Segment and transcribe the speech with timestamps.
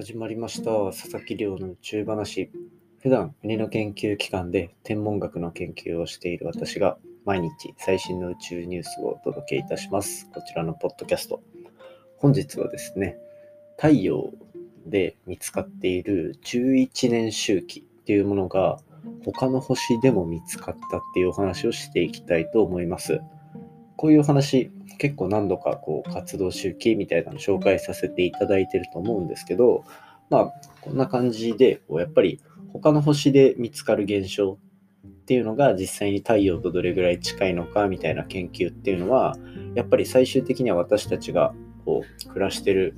[0.00, 0.70] 始まりました。
[0.96, 2.50] 佐々木亮の宇宙話。
[3.00, 6.96] 普段国の研究機関で天文学の研究をしている私が
[7.26, 10.26] 毎日最新の宇宙ニュースをお届けいたします。
[10.32, 11.42] こちらのポッドキャスト。
[12.16, 13.18] 本日はですね
[13.76, 14.30] 太陽
[14.86, 18.78] で見つかっている11年周期っていうものが
[19.26, 23.20] 他の星でも見つかったっていうお話をしていきたいと思います。
[24.00, 29.84] こういう話結構何度かこう活動周期みたいなの紹介させていただいてると思うんですけど、
[30.30, 32.40] まあ、こんな感じで、こうやっぱり
[32.72, 34.58] 他の星で見つかる現象
[35.06, 39.36] っていうのが実際に太陽とどれぐらい近いのかみたいな研究っていうのは、
[39.74, 41.52] やっぱり最終的には私たちが
[41.84, 42.94] こう暮らしてる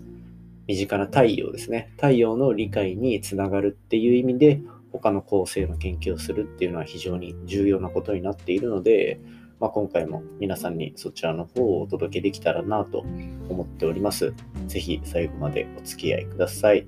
[0.68, 1.90] 身近な太陽ですね。
[1.96, 4.60] 太陽の理解につながるっていう意味で、
[4.92, 9.18] 他の構成の研究をするっていうのは非常に重要なことになっているので、
[9.62, 13.06] まあ、今回も皆さんにそちらの方をお届けできたらなと
[13.48, 14.34] 思っております。
[14.66, 16.78] ぜひ最後までお付き合いください。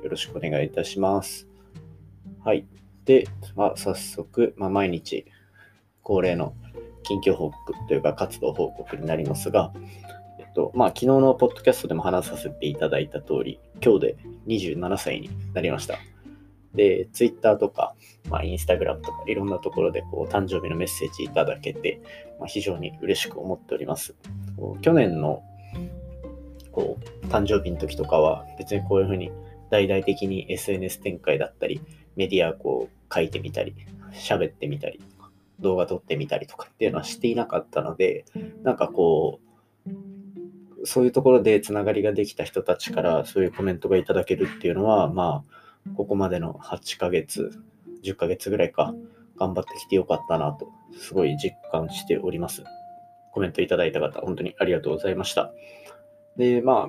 [0.00, 1.48] よろしくお願いいたします。
[2.44, 2.68] はい。
[3.04, 5.26] で、まあ、早速、まあ、毎日
[6.04, 6.54] 恒例の
[7.02, 9.72] 近況報告というか活動報告になりますが、
[10.38, 14.16] えっと、まあ、昨日のポッドキャストでも話させていただいた通り、今日で
[14.46, 15.96] 27歳になりました。
[16.74, 17.94] で、Twitter とか、
[18.28, 22.00] まあ、Instagram とかいろんなところでこう誕生日のメッセージいただけて、
[22.38, 24.14] まあ、非常に嬉しく思っております。
[24.82, 25.42] 去年の
[26.72, 29.32] こう誕生日の時とかは別にこういうふうに
[29.70, 31.80] 大々的に SNS 展開だったり、
[32.16, 33.74] メディアこう書いてみたり、
[34.12, 35.00] 喋ってみたり、
[35.60, 38.24] 動画撮ってみたりとかっていうのはしていなかったので、
[38.62, 39.50] なんかこう、
[40.84, 47.50] そういうところでつながりができた人たちからそういうコメントがいただけるっていうのは、まあ、ここまでの8ヶ月、
[48.04, 48.94] 10ヶ月ぐらいか、
[49.36, 52.62] 頑張ってきてよかったなと、すごい実感しております。
[53.32, 55.52] コメントいただいた方、本当にありがとうございました。
[56.36, 56.88] で、ま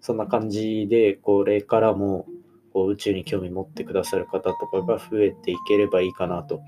[0.00, 2.26] そんな感じで、これからも、
[2.72, 6.60] こう宇宙に興味持ってくださる方とかが増えていければいいかなと。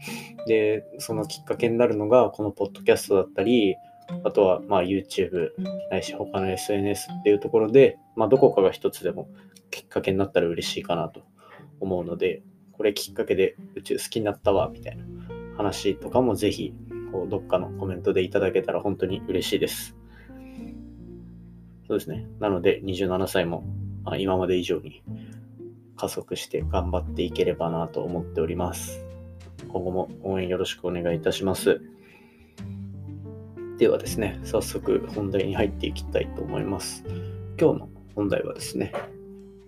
[0.49, 3.77] で、そのきっかけになるのが、このポッドキャストだったり、
[4.25, 5.51] あとはまあ YouTube
[5.91, 9.29] ないし他の SNS っていうところで、まあ、どこかが一つでも
[9.71, 11.23] きっかけになったら嬉しいかなと
[11.83, 15.05] 思うので、これきっかけで宇宙好きになったわ、みたいな
[15.57, 16.73] 話とかもぜひ、
[17.11, 19.97] こうどっかのコメントでいただけたら本当に嬉しいです。
[21.89, 22.27] そうですね。
[22.39, 23.65] なので、27歳も、
[24.05, 25.03] まあ、今まで以上に
[25.97, 29.05] 加速して頑張っていければなと思っております。
[29.69, 31.81] 今後も応援よろしくお願いいたします。
[33.79, 37.05] ではですね、早速本題に入っていきたいと思います。
[37.61, 38.93] 今日の本題はですね、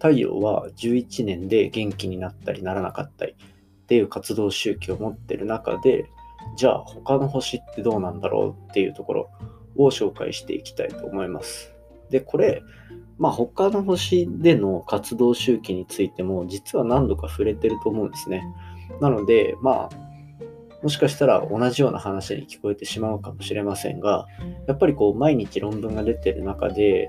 [0.05, 6.11] 太陽は11年で元気になったりならなかったりっていう活動周期を持ってる中で、
[6.59, 9.31] じゃあ他の星ってどうなんだろうっていうところ
[9.77, 11.75] を紹介していきたいと思います。
[12.11, 12.63] で、これ、
[13.17, 18.45] まあ他の星での活動周期についても実は何度か触れてると思うんですね。
[19.01, 20.05] なので、まあ、
[20.83, 24.27] もしかしたら同じような話に聞こえてしまうかもしれませんが、
[24.67, 27.09] やっぱりこう毎日論文が出てる中で、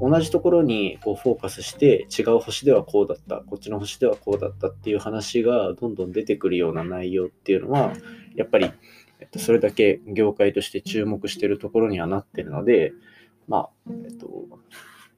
[0.00, 7.92] 同じところにこうフォーカスして違う星ではこうだったこっちの星ではこうだったっていう話がどんどん出てくるような内容っていうのは
[8.36, 8.70] やっぱり
[9.20, 12.92] えっと、それだけ業界として注目してるところにはなってるので、
[13.48, 13.70] まあ、
[14.04, 14.28] えっと、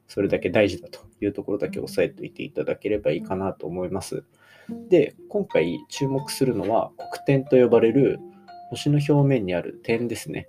[0.07, 4.23] それだけ大事だというところだけ押さえておいていただければいいかなと思います。
[4.89, 8.19] で、今回注目するのは黒点と呼ばれる
[8.69, 10.47] 星の表面にある点ですね。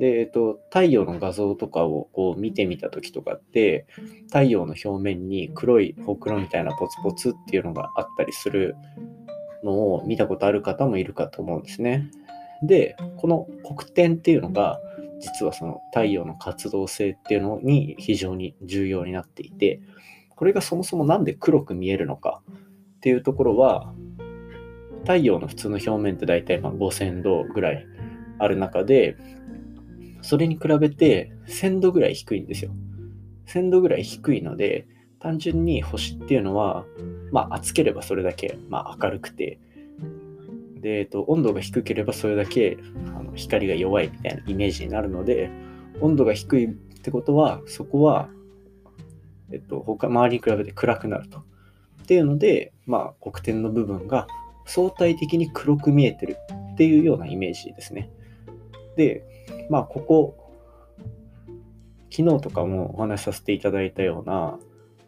[0.00, 3.86] で、えっと、太陽の画像とかをこう見てみた時とかって、
[4.28, 8.76] 太陽の表面に黒いほくろみたいなポツポツっていうのがあったりする
[9.62, 12.10] のを見たことある方もいるかと思うんですね。
[12.62, 14.80] で、この黒点っていうのが、
[15.20, 19.82] 実はその太陽の活動性っていうのに非常に重要になっていて、
[20.30, 22.40] これがそもそも何で黒く見えるのか
[22.96, 23.92] っていうところは、
[25.02, 27.86] 太陽の普通の表面って大体ま5000度ぐらい
[28.38, 29.18] ある中で、
[30.22, 32.72] それに比べて1000度ぐらい低いんですよ。
[33.46, 34.86] 1000度ぐらい低いので、
[35.18, 36.84] 単純に星っていうのは、
[37.30, 39.58] まあ、暑ければそれだけ、まあ、明るくて、
[40.80, 42.78] で、えっと、温度が低ければそれだけ
[43.14, 45.50] あの光が弱いみたいなイメージになるので、
[46.00, 48.28] 温度が低いってことは、そこは、
[49.52, 51.38] えっと、他、周りに比べて暗くなると。
[52.02, 54.26] っていうので、まあ、黒点の部分が
[54.64, 56.36] 相対的に黒く見えてる
[56.72, 58.10] っていうようなイメージですね。
[58.96, 59.22] で、
[59.70, 60.36] まあ、ここ、
[62.10, 64.58] 昨日とかもお話しさせていただいたような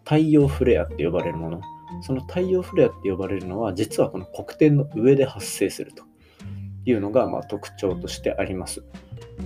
[0.04, 1.60] 太陽フレアって呼ばれるもの。
[2.00, 6.04] その太陽フレアって呼ばれるのは、実はこの黒点の上で発生すると
[6.86, 8.84] いうのがまあ特徴としてあります。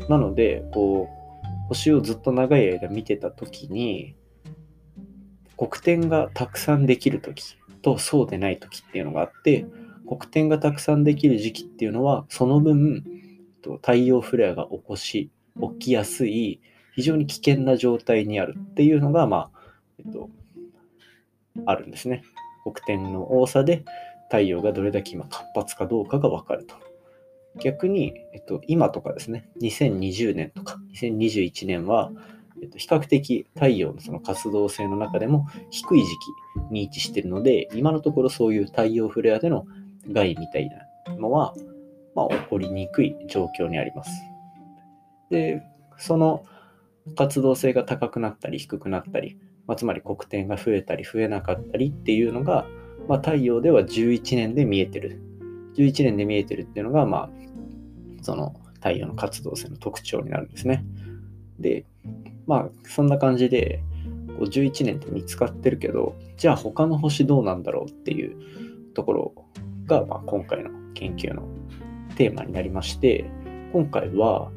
[0.08, 4.14] なので、こう、星をずっと長い間見てた時に、
[5.56, 9.64] 黒点がたくさんできる時とそうでない時っていうのがあって
[10.06, 13.04] 黒点がたくさんできる時期っていうのはその分
[13.66, 15.30] と太陽フレアが起こし
[15.60, 16.60] 起きやすい
[16.94, 19.60] 非常に危険な状態にあるっていうのが、まあ
[19.98, 20.30] えっと、
[21.66, 22.22] あるんですね。
[22.62, 23.84] 黒点の多さで
[24.28, 26.74] 太陽がどれだけ今活発かどうかがわかると。
[27.62, 32.10] 逆に、えっと、今とかですね、2020年とか2021年は、
[32.62, 39.66] えっと、比較的太陽のその活動性の中でも低い時期に位置しているので、今のところそういう太陽フレアでの
[40.10, 40.68] 害みたい
[41.06, 41.54] なのは、
[42.16, 44.10] まあ、起こりにくい状況にあります。
[45.30, 45.62] で、
[45.98, 46.44] その
[47.14, 52.66] 活動性が高くなったり低くなったり、まあ、つまり黒点が増えたり増えなかったりっていうのが、
[53.06, 55.20] まあ、太陽では11年で見えてる。
[55.76, 57.30] 11年で見えてるっていうのが、まあ、
[58.22, 60.84] その太陽の活動性の特徴になるんですね。
[61.58, 61.84] で、
[62.46, 63.82] まあ、そんな感じで、
[64.40, 69.34] 11年って見つかってるけど、じゃあ他の星どうなんだろうっていうところ
[69.86, 71.48] が、まあ、今回の研究の
[72.16, 73.30] テーマになりまして、
[73.72, 74.50] 今回は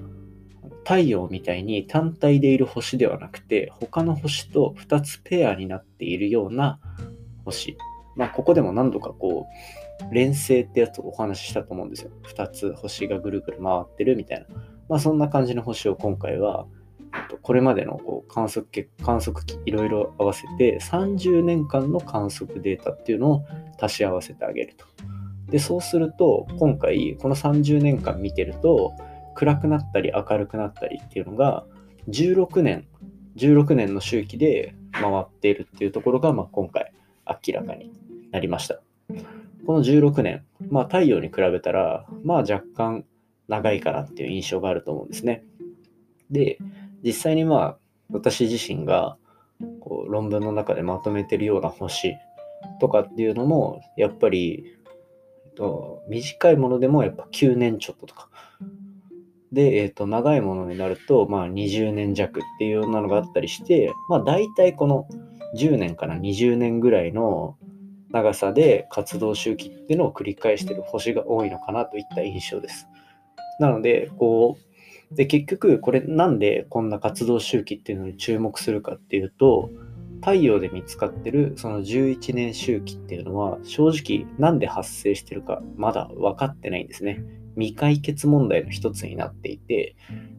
[0.84, 6.80] 太陽みたいに単体でいる星ではなくて、他の星と2つペアになっているような
[7.46, 7.78] 星。
[8.16, 9.46] まあ、ここでも何度かこ
[10.12, 12.12] う、連星ってやつをお話ししたと思うんですよ。
[12.24, 14.48] 2つ星がぐるぐる回ってるみたいな。
[14.88, 16.66] まあ、そんな感じの星を今回は、
[17.42, 23.46] これまでのこう観測結観測機いろいろ合わせて30年間の観測データっていうのを
[23.80, 24.86] 足し合わせてあげると。
[25.50, 28.94] で、そうすると、今回、この30年間見てると、
[29.36, 31.66] 暗くなったり明るくなったりっていうのが、
[32.10, 32.88] 16年、
[33.36, 36.92] 16年の周期で回っているっていうところが、まあ、今回
[37.26, 37.92] 明らかに
[38.32, 38.82] なりました。
[39.66, 43.06] この16年、まあ、太陽に比べたら、まあ、若干
[43.48, 45.44] 長いかなっていう印象があると思うんですね。
[46.30, 46.58] で、
[47.04, 47.78] 実際にまあ、
[48.12, 49.18] 私自身が
[49.80, 52.16] こう論文の中でまとめてるような星
[52.80, 54.78] とかっていうのも、やっぱり
[55.56, 58.30] と、短いものでもやっぱ9年ちょっととか。
[59.52, 65.08] で、えっ、と、長いものになると、まあ20年弱っていうようなのがあったりして、まあ大体この
[65.56, 67.58] 10年から20年ぐらいの
[68.12, 72.88] 長さで活動周期っていうのを繰り返してる星が多いのかなといった印象です。
[73.60, 74.58] なので、こ
[75.12, 79.72] う、で、結局、これなんでこんな活動周期っていうのに注目するかっていうと、
[80.30, 87.24] 太陽で見つかってるその11年周期っていうのは正直なんで発生してるかまだ分かってないんですね。
[87.56, 89.96] 未解決問題の一つになっていて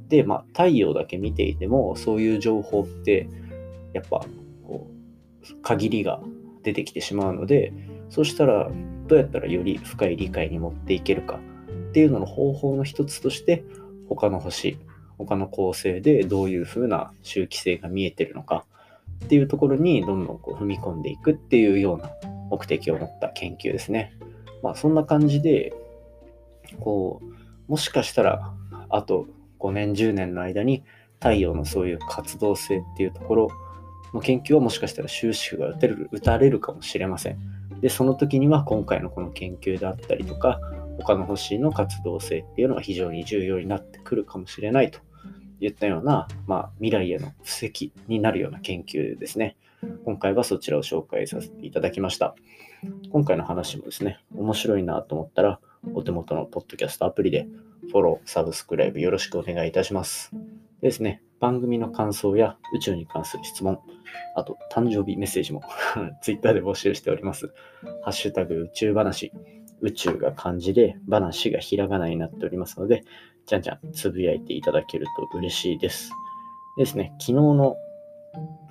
[0.08, 3.28] で、まあ、太陽だけ見ていてもそういう情報って
[3.92, 4.24] やっぱ
[4.64, 6.20] こう限りが
[6.62, 7.72] 出てきてしまうので
[8.10, 8.70] そしたら
[9.08, 11.40] どうやったらより深い理解に持っていけるか
[11.90, 13.64] っていうのの方法の一つとして
[14.08, 14.78] 他の星
[15.18, 18.64] 他の構成でどういうふうな周期性が見えてるのか
[19.24, 22.10] っていうところにどんどんこう踏み込んでいくっていうような
[22.50, 24.12] 目的を持った研究ですね。
[24.62, 25.72] まあそんな感じで、
[26.80, 28.52] こう、もしかしたら
[28.88, 29.26] あと
[29.58, 30.82] 5年、10年の間に
[31.20, 33.48] 太陽のそういう活動性っていうところ
[34.12, 37.38] の研究はもしかしたら終止符が打てる打たれるかもしれません。
[37.80, 40.60] で、その時には今回のこの研究であったりとか、
[40.98, 45.00] 他の星の活動性っていうのは非常に重要になってくるかもしれないと
[45.60, 49.56] 言ったような、まあ、未来への布石になるような研究ですね。
[50.04, 52.34] 今回はそちらを紹介させていただきました。
[53.12, 55.60] 今回の話もですね、面白いなと思ったら、
[55.94, 57.46] お手元のポッドキャストアプリで
[57.90, 60.30] フォロー、サブスクライブよろしくお願いいたします。
[60.80, 63.78] でですね、番組の感想や宇宙に関する質問、
[64.36, 65.62] あと誕生日メッセージも
[66.22, 67.52] Twitter で募集しております。
[68.02, 69.32] ハッシュタグ宇宙話、
[69.82, 73.04] 宇宙が漢字で話がひらがなになっておりますので、
[73.46, 76.12] じゃんじゃんつぶやいていただけると嬉しいです。
[76.76, 77.76] ですね、昨日の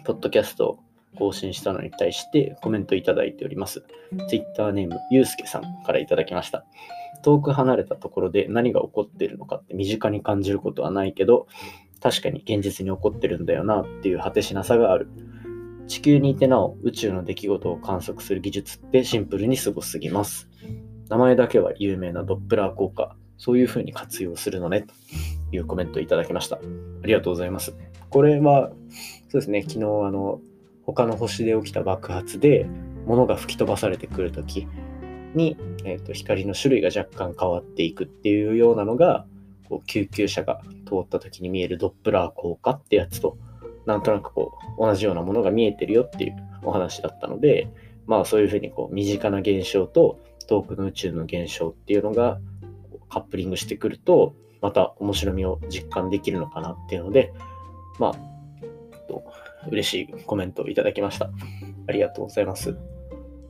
[0.06, 0.80] ポッドキャストを
[1.18, 3.84] 更新したのに対してコメントいただいております。
[4.30, 6.66] Twitter ネーム、ゆうすけさんからいただきました。
[7.24, 11.48] 遠く離れたところで何が起こっているのかって身近に感じることはないけど、
[12.01, 15.10] 確かに現実に起こってるんだよなっていう果てしなさがある。
[15.88, 20.48] 地球にいてなお宇宙の出来事を観測する技術ってシンプルにすごすぎます。
[21.10, 23.16] 名前だけは有名なドップラー効果。
[23.39, 24.94] そういうふうに活用するのね、と
[25.54, 26.58] いうコメントをいただきました。
[26.58, 27.74] ありがとうございます。
[28.10, 28.70] これは、
[29.30, 30.42] そうですね、昨日、あの、
[30.84, 32.68] 他の星で起きた爆発で、
[33.06, 34.68] 物が吹き飛ばされてくるとき
[35.34, 39.25] に、えーと、光の種類が若干変わっていくっていうようなのが、
[39.70, 43.38] こう救急車が通った時に見えるドップラー効果ってやつと、
[43.86, 47.70] なんとなくこう、同じようなものが見えてるよっていうお話だったので、
[48.10, 52.39] まあそういうふうにこう、身近な現象と遠くの宇宙の現象っていうのが
[53.08, 57.32] カップリングしてくると、また面白みを実感できるのかなっていうので、
[58.00, 58.16] まあ、
[59.70, 61.30] 嬉しいコメントをいただきました。
[61.88, 62.75] ありがとうございます。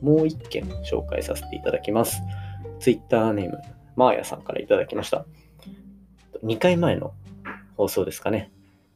[0.02, 2.20] もう一件紹介させていただきます。
[2.80, 3.58] Twitter ネーム、
[3.96, 5.24] マーヤさんからいただきました。
[6.44, 7.14] 2回前の
[7.78, 8.52] 放送ですかね。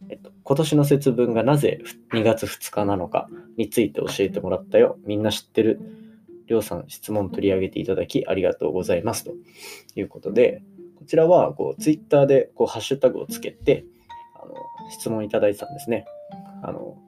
[0.09, 1.81] えっと、今年の節分がなぜ
[2.13, 4.99] 2月2日なのかについて教えてもらったよ。
[5.05, 5.81] みんな知ってる？
[6.47, 9.25] りょうさん、質問取り上げていただきありがとうございます。
[9.25, 9.33] と
[9.97, 10.63] いうことで、
[10.97, 13.85] こちらはこうツイッターでこうハッシュタグをつけて
[14.35, 14.55] あの
[14.91, 16.05] 質問いただいてたんですね。
[16.63, 16.99] あの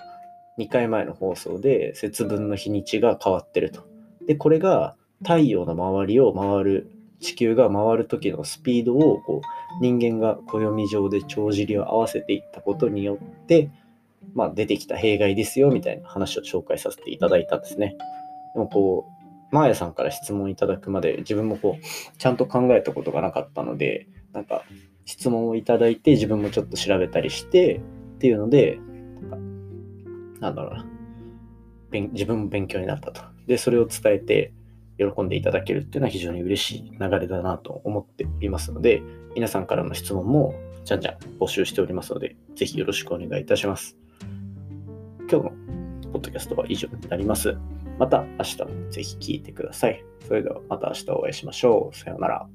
[0.59, 3.87] 2回前の放送で節分の日にちが変わってると。
[4.27, 13.71] で、これが太陽の周りを回る、地球が回る時のスピードをこう人間が暦上で帳尻を合わせていったことによって、
[14.35, 17.97] まあ、出てきた弊害ですよみたいな話を紹介させていただいたんですね。
[18.55, 24.65] でもこう、マーヤさんから質問いただくまで自分もこう、ちゃんと考えたことがなかったので、なんか
[25.05, 27.77] 質問をいただいて自分もちょっと調べたりして
[28.17, 28.79] っていうので、
[30.41, 30.87] なんだろうな、
[32.13, 33.23] 自分も勉強になったと。
[33.47, 34.53] で、それを伝えて
[34.99, 39.03] 喜んでいただけるっていうのは非常に嬉しい流れだなと思っていますので、
[39.35, 43.97] 皆さんからの質問もじゃんじゃん募集しておりますので、ぜひよろしくお願いいたします。
[45.31, 45.53] 今日の
[46.13, 47.57] ポッドキャストは以上になります。
[47.99, 50.05] また明日もぜひ聴いてください。
[50.27, 51.97] それではまた明日お会いしましょう。
[51.97, 52.47] さようなら。